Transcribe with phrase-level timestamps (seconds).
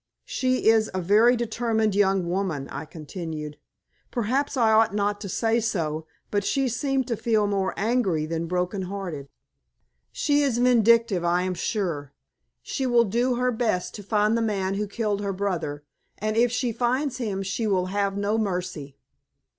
[0.25, 3.57] "She is a very determined young woman," I continued.
[4.09, 8.47] "Perhaps I ought not to say so, but she seemed to feel more angry than
[8.47, 9.29] broken hearted.
[10.11, 12.13] She is vindictive, I am sure.
[12.63, 15.83] She will do her best to find the man who killed her brother,
[16.17, 18.97] and if she finds him she will have no mercy."